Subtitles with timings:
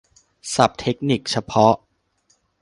[0.55, 1.73] ศัพท์เทคนิคเฉพาะ